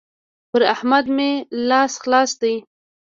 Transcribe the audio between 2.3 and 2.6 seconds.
دی.